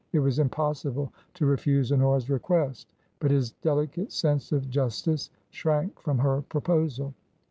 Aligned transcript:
It 0.13 0.17
was 0.19 0.39
impossible 0.39 1.13
to 1.35 1.45
refuse 1.45 1.91
Honora's 1.91 2.27
request, 2.27 2.87
but 3.19 3.29
his 3.29 3.51
delicate 3.51 4.11
sense 4.11 4.51
of 4.51 4.67
justice 4.67 5.29
shrank 5.51 5.99
from 5.99 6.17
her 6.17 6.41
proposal. 6.41 7.13